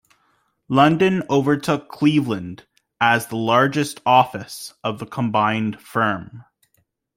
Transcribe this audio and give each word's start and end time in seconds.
London 0.67 1.21
overtook 1.29 1.87
Cleveland 1.87 2.65
as 2.99 3.27
the 3.27 3.35
largest 3.35 4.01
office 4.03 4.73
of 4.83 4.97
the 4.97 5.05
combined 5.05 5.79
firm. 5.79 6.43